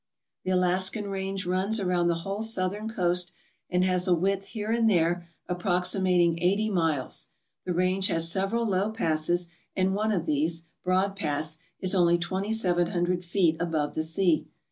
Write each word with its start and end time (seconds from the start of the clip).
The 0.43 0.49
Alaskan 0.49 1.11
Range 1.11 1.45
runs 1.45 1.79
around 1.79 2.07
the 2.07 2.15
whole 2.25 2.41
southern 2.41 2.89
coast 2.89 3.31
and 3.69 3.83
has 3.83 4.07
a 4.07 4.15
width 4.15 4.47
here 4.47 4.71
and 4.71 4.89
there 4.89 5.29
approximating 5.47 6.41
eighty 6.41 6.71
miles. 6.71 7.27
The 7.65 7.73
Range 7.73 8.07
has 8.07 8.27
several 8.31 8.65
low 8.65 8.89
passes, 8.89 9.49
and 9.75 9.93
one 9.93 10.11
of 10.11 10.25
these, 10.25 10.63
Broad 10.83 11.15
Pass, 11.15 11.59
is 11.81 11.93
only 11.93 12.17
twenty 12.17 12.51
seven 12.51 12.87
hundred 12.87 13.23
feet 13.23 13.57
above 13.59 13.93
the 13.93 14.01
sea. 14.01 14.47